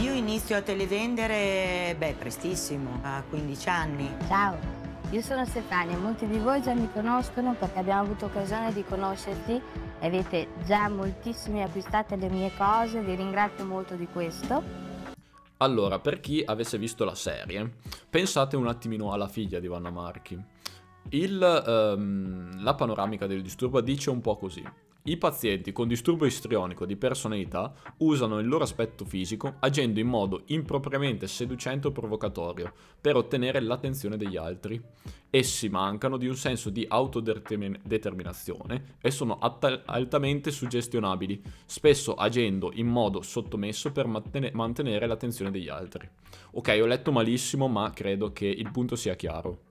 Io 0.00 0.14
inizio 0.14 0.56
a 0.56 0.62
televendere, 0.62 1.94
beh, 1.98 2.14
prestissimo, 2.18 3.00
a 3.02 3.22
15 3.28 3.68
anni. 3.68 4.10
Ciao, 4.28 4.56
io 5.10 5.20
sono 5.20 5.44
Stefania, 5.44 5.98
molti 5.98 6.26
di 6.26 6.38
voi 6.38 6.62
già 6.62 6.72
mi 6.72 6.88
conoscono 6.90 7.52
perché 7.52 7.80
abbiamo 7.80 8.00
avuto 8.00 8.24
occasione 8.24 8.72
di 8.72 8.82
conoscerti 8.82 9.60
e 10.00 10.06
avete 10.06 10.48
già 10.64 10.88
moltissimi 10.88 11.62
acquistate 11.62 12.16
le 12.16 12.30
mie 12.30 12.50
cose, 12.56 13.02
vi 13.02 13.14
ringrazio 13.14 13.66
molto 13.66 13.94
di 13.94 14.08
questo. 14.10 14.87
Allora, 15.60 15.98
per 15.98 16.20
chi 16.20 16.42
avesse 16.44 16.78
visto 16.78 17.04
la 17.04 17.16
serie, 17.16 17.78
pensate 18.08 18.54
un 18.54 18.68
attimino 18.68 19.12
alla 19.12 19.26
figlia 19.26 19.58
di 19.58 19.66
Vanna 19.66 19.90
Marchi. 19.90 20.40
Il, 21.10 21.42
ehm, 21.42 22.62
la 22.62 22.74
panoramica 22.74 23.26
del 23.26 23.40
disturbo 23.40 23.80
dice 23.80 24.10
un 24.10 24.20
po' 24.20 24.36
così. 24.36 24.62
I 25.04 25.16
pazienti 25.16 25.72
con 25.72 25.88
disturbo 25.88 26.26
istrionico 26.26 26.84
di 26.84 26.96
personalità 26.96 27.72
usano 27.98 28.40
il 28.40 28.46
loro 28.46 28.64
aspetto 28.64 29.06
fisico 29.06 29.54
agendo 29.60 30.00
in 30.00 30.06
modo 30.06 30.42
impropriamente 30.46 31.26
seducente 31.26 31.86
o 31.86 31.92
provocatorio 31.92 32.74
per 33.00 33.16
ottenere 33.16 33.60
l'attenzione 33.60 34.18
degli 34.18 34.36
altri. 34.36 34.78
Essi 35.30 35.70
mancano 35.70 36.18
di 36.18 36.26
un 36.26 36.36
senso 36.36 36.68
di 36.68 36.84
autodeterminazione 36.86 38.96
e 39.00 39.10
sono 39.10 39.38
atta- 39.38 39.84
altamente 39.86 40.50
suggestionabili, 40.50 41.42
spesso 41.64 42.14
agendo 42.14 42.70
in 42.74 42.88
modo 42.88 43.22
sottomesso 43.22 43.92
per 43.92 44.06
mantene- 44.06 44.50
mantenere 44.52 45.06
l'attenzione 45.06 45.50
degli 45.50 45.70
altri. 45.70 46.06
Ok, 46.50 46.78
ho 46.82 46.86
letto 46.86 47.12
malissimo, 47.12 47.66
ma 47.66 47.90
credo 47.92 48.30
che 48.32 48.46
il 48.46 48.70
punto 48.70 48.94
sia 48.94 49.14
chiaro. 49.14 49.67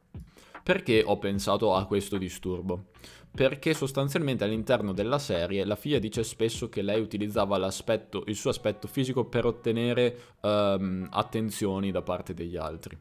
Perché 0.67 1.01
ho 1.01 1.17
pensato 1.17 1.73
a 1.73 1.85
questo 1.85 2.17
disturbo? 2.17 2.87
Perché 3.33 3.73
sostanzialmente 3.73 4.43
all'interno 4.43 4.91
della 4.91 5.17
serie 5.17 5.63
la 5.63 5.77
figlia 5.77 5.97
dice 5.97 6.25
spesso 6.25 6.67
che 6.67 6.81
lei 6.81 6.99
utilizzava 6.99 7.55
il 7.55 8.35
suo 8.35 8.49
aspetto 8.49 8.87
fisico 8.89 9.23
per 9.23 9.45
ottenere 9.45 10.35
ehm, 10.41 11.07
attenzioni 11.09 11.89
da 11.91 12.01
parte 12.01 12.33
degli 12.33 12.57
altri. 12.57 12.99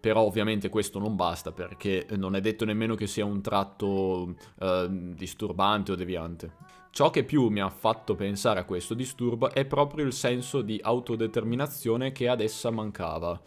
Però 0.00 0.22
ovviamente 0.22 0.70
questo 0.70 0.98
non 0.98 1.14
basta 1.14 1.52
perché 1.52 2.06
non 2.16 2.34
è 2.34 2.40
detto 2.40 2.64
nemmeno 2.64 2.94
che 2.94 3.06
sia 3.06 3.26
un 3.26 3.42
tratto 3.42 4.34
eh, 4.58 4.86
disturbante 4.90 5.92
o 5.92 5.96
deviante. 5.96 6.54
Ciò 6.92 7.10
che 7.10 7.24
più 7.24 7.48
mi 7.48 7.60
ha 7.60 7.68
fatto 7.68 8.14
pensare 8.14 8.60
a 8.60 8.64
questo 8.64 8.94
disturbo 8.94 9.50
è 9.50 9.66
proprio 9.66 10.06
il 10.06 10.14
senso 10.14 10.62
di 10.62 10.80
autodeterminazione 10.82 12.10
che 12.10 12.30
ad 12.30 12.40
essa 12.40 12.70
mancava. 12.70 13.38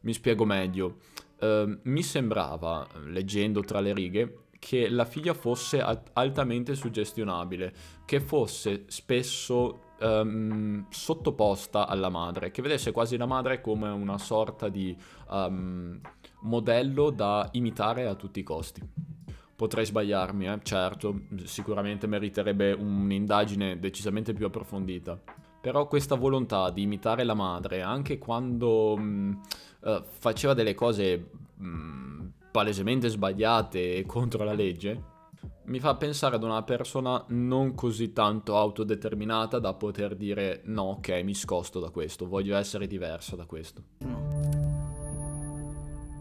Mi 0.00 0.12
spiego 0.12 0.44
meglio. 0.44 0.96
Uh, 1.42 1.76
mi 1.82 2.04
sembrava, 2.04 2.86
leggendo 3.06 3.62
tra 3.62 3.80
le 3.80 3.92
righe, 3.92 4.42
che 4.60 4.88
la 4.88 5.04
figlia 5.04 5.34
fosse 5.34 5.80
alt- 5.80 6.10
altamente 6.12 6.76
suggestionabile, 6.76 7.72
che 8.04 8.20
fosse 8.20 8.84
spesso 8.86 9.94
um, 9.98 10.86
sottoposta 10.88 11.88
alla 11.88 12.10
madre, 12.10 12.52
che 12.52 12.62
vedesse 12.62 12.92
quasi 12.92 13.16
la 13.16 13.26
madre 13.26 13.60
come 13.60 13.88
una 13.88 14.18
sorta 14.18 14.68
di 14.68 14.96
um, 15.30 15.98
modello 16.42 17.10
da 17.10 17.48
imitare 17.54 18.06
a 18.06 18.14
tutti 18.14 18.38
i 18.38 18.44
costi. 18.44 18.80
Potrei 19.56 19.84
sbagliarmi, 19.84 20.46
eh? 20.46 20.60
certo, 20.62 21.22
sicuramente 21.42 22.06
meriterebbe 22.06 22.70
un'indagine 22.70 23.80
decisamente 23.80 24.32
più 24.32 24.46
approfondita. 24.46 25.20
Però 25.62 25.86
questa 25.86 26.16
volontà 26.16 26.70
di 26.70 26.82
imitare 26.82 27.22
la 27.22 27.34
madre, 27.34 27.82
anche 27.82 28.18
quando 28.18 28.96
mh, 28.96 29.40
uh, 29.82 30.02
faceva 30.18 30.54
delle 30.54 30.74
cose 30.74 31.30
mh, 31.54 32.26
palesemente 32.50 33.08
sbagliate 33.08 33.94
e 33.94 34.04
contro 34.04 34.42
la 34.42 34.54
legge, 34.54 35.10
mi 35.66 35.78
fa 35.78 35.94
pensare 35.94 36.34
ad 36.34 36.42
una 36.42 36.64
persona 36.64 37.24
non 37.28 37.74
così 37.76 38.12
tanto 38.12 38.56
autodeterminata 38.56 39.60
da 39.60 39.72
poter 39.74 40.16
dire 40.16 40.62
no, 40.64 40.82
ok, 40.82 41.20
mi 41.22 41.34
scosto 41.34 41.78
da 41.78 41.90
questo, 41.90 42.26
voglio 42.26 42.56
essere 42.56 42.88
diversa 42.88 43.36
da 43.36 43.46
questo. 43.46 43.82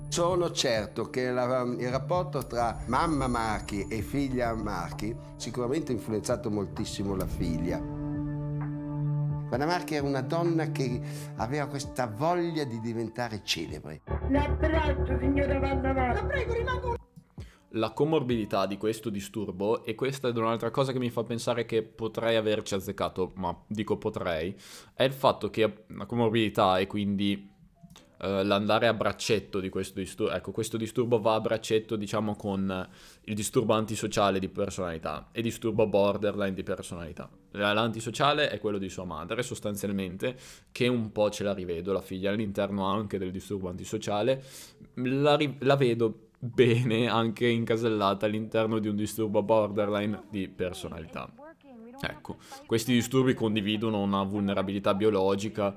Sono 0.10 0.52
certo 0.52 1.10
che 1.10 1.32
la, 1.32 1.62
il 1.80 1.90
rapporto 1.90 2.46
tra 2.46 2.84
mamma 2.86 3.28
Marchi 3.28 3.88
e 3.88 4.02
figlia 4.02 4.54
Marchi 4.54 5.16
sicuramente 5.38 5.92
ha 5.92 5.96
influenzato 5.96 6.52
moltissimo 6.52 7.16
la 7.16 7.26
figlia. 7.26 8.01
Vanna 9.52 9.66
Marchi 9.66 9.96
era 9.96 10.08
una 10.08 10.22
donna 10.22 10.72
che 10.72 11.02
aveva 11.36 11.68
questa 11.68 12.08
voglia 12.08 12.64
di 12.64 12.80
diventare 12.80 13.42
celebre. 13.44 14.02
L'abbraccio, 14.30 15.18
signora 15.20 15.60
Vanna 15.60 15.92
Marchi. 15.92 16.22
La 16.22 16.26
prego, 16.26 16.54
rimanga 16.54 16.88
un... 16.88 16.96
la 17.72 17.92
comorbidità 17.92 18.66
di 18.66 18.78
questo 18.78 19.10
disturbo, 19.10 19.84
e 19.84 19.94
questa 19.94 20.30
è 20.30 20.32
un'altra 20.32 20.72
cosa 20.72 20.94
che 20.94 21.00
mi 21.00 21.10
fa 21.10 21.26
pensare 21.26 21.66
che 21.66 21.84
potrei 21.84 22.38
averci 22.38 22.76
azzeccato, 22.76 23.34
ma 23.36 23.54
dico 23.68 23.98
potrei, 23.98 24.56
è 24.94 25.04
il 25.04 25.12
fatto 25.12 25.50
che 25.50 25.84
la 25.88 26.06
comorbidità 26.06 26.80
e 26.80 26.88
quindi 26.88 27.51
eh, 28.24 28.44
l'andare 28.44 28.86
a 28.86 28.94
braccetto 28.94 29.60
di 29.60 29.70
questo 29.70 30.00
disturbo, 30.00 30.32
ecco, 30.32 30.52
questo 30.52 30.78
disturbo 30.78 31.20
va 31.20 31.34
a 31.34 31.42
braccetto, 31.42 31.96
diciamo, 31.96 32.36
con 32.36 32.88
il 33.24 33.34
disturbo 33.34 33.74
antisociale 33.74 34.38
di 34.38 34.48
personalità 34.48 35.30
e 35.32 35.42
disturbo 35.42 35.88
borderline 35.88 36.54
di 36.54 36.62
personalità. 36.62 37.28
L'antisociale 37.52 38.50
è 38.50 38.60
quello 38.60 38.78
di 38.78 38.90
sua 38.90 39.06
madre, 39.06 39.42
sostanzialmente, 39.42 40.38
che 40.72 40.88
un 40.88 41.12
po' 41.12 41.32
ce 41.32 41.44
la 41.44 41.54
rivedo, 41.54 41.92
la 41.94 42.02
figlia 42.02 42.30
all'interno 42.30 42.86
anche 42.86 43.18
del 43.18 43.32
disturbo 43.32 43.70
antisociale, 43.70 44.44
la, 44.94 45.36
ri- 45.36 45.58
la 45.62 45.76
vedo 45.76 46.30
bene 46.38 47.08
anche 47.08 47.48
incasellata 47.48 48.28
all'interno 48.28 48.80
di 48.80 48.88
un 48.88 48.96
disturbo 48.96 49.42
borderline 49.42 50.24
di 50.30 50.48
personalità. 50.48 51.32
Ecco, 52.04 52.38
questi 52.66 52.94
disturbi 52.94 53.36
condividono 53.36 54.00
una 54.00 54.24
vulnerabilità 54.24 54.96
biologica 54.96 55.74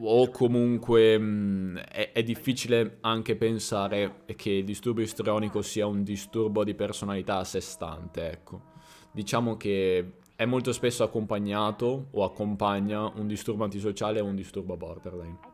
o 0.00 0.30
comunque 0.30 1.18
mh, 1.18 1.78
è, 1.90 2.12
è, 2.12 2.22
difficile 2.22 2.98
anche 3.00 3.36
pensare 3.36 4.22
che 4.36 4.50
il 4.50 4.64
disturbo 4.64 5.00
istrionico 5.00 5.62
sia 5.62 5.86
un 5.86 6.02
disturbo 6.02 6.64
di 6.64 6.74
personalità 6.74 7.36
a 7.36 7.44
sé 7.44 7.60
stante, 7.60 8.30
ecco. 8.30 8.72
Diciamo 9.12 9.56
che 9.56 10.14
è 10.34 10.44
molto 10.44 10.72
spesso 10.72 11.04
accompagnato 11.04 12.08
o 12.10 12.24
accompagna 12.24 13.06
un 13.06 13.26
disturbo 13.28 13.62
antisociale 13.62 14.20
o 14.20 14.24
un 14.24 14.34
disturbo 14.34 14.76
borderline. 14.76 15.52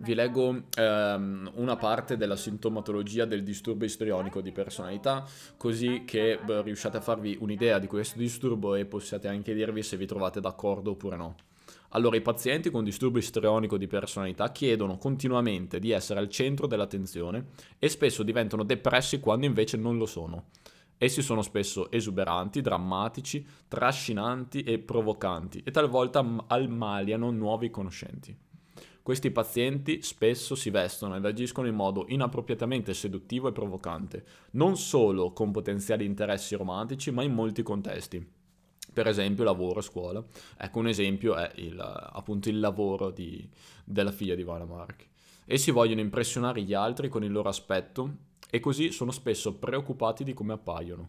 Vi 0.00 0.14
leggo 0.14 0.64
ehm, 0.76 1.50
una 1.54 1.76
parte 1.76 2.16
della 2.16 2.36
sintomatologia 2.36 3.24
del 3.24 3.42
disturbo 3.42 3.84
istrionico 3.84 4.40
di 4.40 4.52
personalità, 4.52 5.24
così 5.56 6.04
che 6.04 6.38
beh, 6.44 6.62
riusciate 6.62 6.98
a 6.98 7.00
farvi 7.00 7.36
un'idea 7.40 7.80
di 7.80 7.88
questo 7.88 8.18
disturbo 8.18 8.76
e 8.76 8.84
possiate 8.84 9.26
anche 9.26 9.54
dirvi 9.54 9.82
se 9.82 9.96
vi 9.96 10.06
trovate 10.06 10.40
d'accordo 10.40 10.92
oppure 10.92 11.16
no. 11.16 11.34
Allora, 11.92 12.16
i 12.16 12.20
pazienti 12.20 12.70
con 12.70 12.84
disturbo 12.84 13.18
istrionico 13.18 13.78
di 13.78 13.86
personalità 13.86 14.52
chiedono 14.52 14.98
continuamente 14.98 15.78
di 15.78 15.90
essere 15.90 16.20
al 16.20 16.28
centro 16.28 16.66
dell'attenzione 16.66 17.46
e 17.78 17.88
spesso 17.88 18.22
diventano 18.22 18.62
depressi 18.62 19.20
quando 19.20 19.46
invece 19.46 19.78
non 19.78 19.96
lo 19.96 20.04
sono. 20.04 20.46
Essi 20.98 21.22
sono 21.22 21.42
spesso 21.42 21.90
esuberanti, 21.90 22.60
drammatici, 22.60 23.46
trascinanti 23.68 24.64
e 24.64 24.80
provocanti 24.80 25.62
e 25.64 25.70
talvolta 25.70 26.18
ammaliano 26.48 27.30
nuovi 27.30 27.70
conoscenti. 27.70 28.36
Questi 29.00 29.30
pazienti 29.30 30.02
spesso 30.02 30.54
si 30.54 30.68
vestono 30.68 31.16
ed 31.16 31.24
agiscono 31.24 31.66
in 31.68 31.74
modo 31.74 32.04
inappropriatamente 32.08 32.92
seduttivo 32.92 33.48
e 33.48 33.52
provocante, 33.52 34.24
non 34.50 34.76
solo 34.76 35.32
con 35.32 35.50
potenziali 35.50 36.04
interessi 36.04 36.54
romantici, 36.56 37.10
ma 37.10 37.22
in 37.22 37.32
molti 37.32 37.62
contesti. 37.62 38.37
Per 38.92 39.06
esempio 39.06 39.44
lavoro, 39.44 39.80
scuola. 39.80 40.24
Ecco 40.56 40.78
un 40.78 40.88
esempio 40.88 41.34
è 41.36 41.50
il, 41.56 41.78
appunto 41.78 42.48
il 42.48 42.58
lavoro 42.58 43.10
di, 43.10 43.48
della 43.84 44.12
figlia 44.12 44.34
di 44.34 44.42
Vanna 44.42 44.64
Mark. 44.64 45.06
Essi 45.44 45.70
vogliono 45.70 46.00
impressionare 46.00 46.62
gli 46.62 46.74
altri 46.74 47.08
con 47.08 47.24
il 47.24 47.32
loro 47.32 47.48
aspetto 47.48 48.26
e 48.50 48.60
così 48.60 48.92
sono 48.92 49.10
spesso 49.10 49.54
preoccupati 49.54 50.24
di 50.24 50.34
come 50.34 50.52
appaiono. 50.54 51.08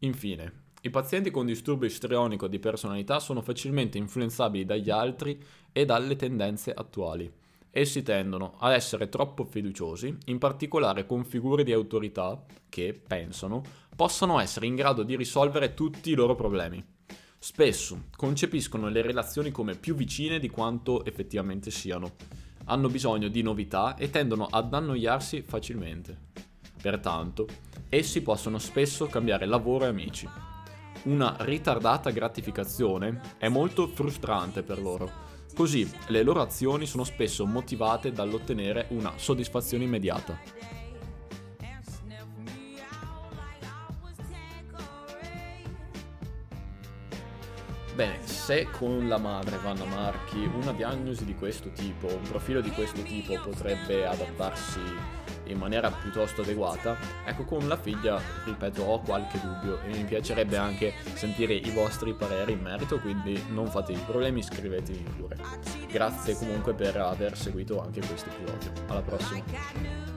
Infine, 0.00 0.70
i 0.82 0.90
pazienti 0.90 1.30
con 1.30 1.46
disturbo 1.46 1.84
istrionico 1.84 2.48
di 2.48 2.58
personalità 2.58 3.20
sono 3.20 3.40
facilmente 3.40 3.98
influenzabili 3.98 4.64
dagli 4.64 4.90
altri 4.90 5.40
e 5.70 5.84
dalle 5.84 6.16
tendenze 6.16 6.72
attuali. 6.72 7.32
Essi 7.70 8.02
tendono 8.02 8.56
a 8.58 8.74
essere 8.74 9.08
troppo 9.08 9.44
fiduciosi, 9.44 10.14
in 10.26 10.38
particolare 10.38 11.06
con 11.06 11.24
figure 11.24 11.62
di 11.62 11.72
autorità 11.72 12.44
che, 12.68 12.92
pensano, 12.92 13.62
possano 13.94 14.40
essere 14.40 14.66
in 14.66 14.74
grado 14.74 15.04
di 15.04 15.16
risolvere 15.16 15.72
tutti 15.72 16.10
i 16.10 16.14
loro 16.14 16.34
problemi. 16.34 16.84
Spesso 17.44 18.04
concepiscono 18.16 18.88
le 18.88 19.02
relazioni 19.02 19.50
come 19.50 19.74
più 19.74 19.96
vicine 19.96 20.38
di 20.38 20.48
quanto 20.48 21.04
effettivamente 21.04 21.72
siano. 21.72 22.12
Hanno 22.66 22.88
bisogno 22.88 23.26
di 23.26 23.42
novità 23.42 23.96
e 23.96 24.10
tendono 24.10 24.46
ad 24.48 24.72
annoiarsi 24.72 25.42
facilmente. 25.42 26.16
Pertanto, 26.80 27.48
essi 27.88 28.22
possono 28.22 28.58
spesso 28.58 29.06
cambiare 29.06 29.46
lavoro 29.46 29.86
e 29.86 29.88
amici 29.88 30.28
una 31.04 31.34
ritardata 31.40 32.10
gratificazione 32.10 33.20
è 33.38 33.48
molto 33.48 33.88
frustrante 33.88 34.62
per 34.62 34.80
loro. 34.80 35.10
Così 35.52 35.90
le 36.08 36.22
loro 36.22 36.40
azioni 36.40 36.86
sono 36.86 37.02
spesso 37.02 37.44
motivate 37.44 38.12
dall'ottenere 38.12 38.86
una 38.90 39.14
soddisfazione 39.16 39.82
immediata. 39.82 40.38
Bene, 48.02 48.18
se 48.26 48.66
con 48.68 49.06
la 49.06 49.16
madre 49.16 49.58
Vanna 49.58 49.84
Marchi 49.84 50.50
una 50.60 50.72
diagnosi 50.72 51.24
di 51.24 51.36
questo 51.36 51.70
tipo, 51.70 52.08
un 52.08 52.22
profilo 52.22 52.60
di 52.60 52.72
questo 52.72 53.00
tipo 53.02 53.38
potrebbe 53.38 54.04
adattarsi 54.04 54.80
in 55.44 55.56
maniera 55.56 55.88
piuttosto 55.88 56.42
adeguata, 56.42 56.96
ecco 57.24 57.44
con 57.44 57.68
la 57.68 57.76
figlia, 57.76 58.20
ripeto, 58.44 58.82
ho 58.82 59.00
qualche 59.02 59.38
dubbio 59.38 59.80
e 59.82 59.90
mi 59.90 60.02
piacerebbe 60.02 60.56
anche 60.56 60.94
sentire 61.14 61.54
i 61.54 61.70
vostri 61.70 62.12
pareri 62.12 62.54
in 62.54 62.62
merito, 62.62 62.98
quindi 62.98 63.40
non 63.50 63.68
fatevi 63.68 64.00
problemi, 64.04 64.40
iscrivetevi 64.40 65.04
pure. 65.16 65.36
Grazie 65.88 66.34
comunque 66.34 66.74
per 66.74 66.96
aver 66.96 67.38
seguito 67.38 67.80
anche 67.80 68.00
questo 68.00 68.30
episodio. 68.30 68.72
Alla 68.88 69.02
prossima. 69.02 70.11